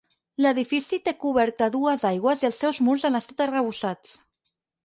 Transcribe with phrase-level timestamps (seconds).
[0.43, 4.19] L'edifici té coberta a dues aigües i els seus murs han estat arrebossats.